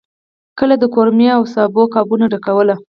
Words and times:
کله 0.59 0.75
د 0.79 0.83
قورمې 0.93 1.27
او 1.37 1.43
سابو 1.53 1.83
قابونه 1.93 2.25
ډکول. 2.31 2.69